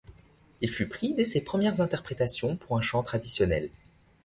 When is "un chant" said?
2.75-3.03